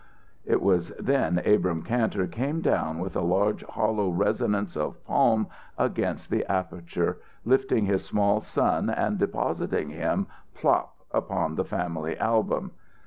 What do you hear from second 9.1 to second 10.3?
depositing him